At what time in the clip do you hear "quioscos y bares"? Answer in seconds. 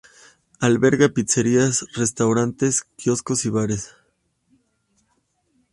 2.97-3.93